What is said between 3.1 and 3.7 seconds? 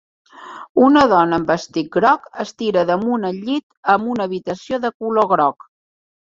el llit